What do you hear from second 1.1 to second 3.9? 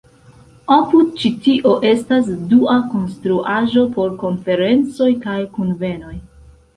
ĉi-tio estas dua konstruaĵo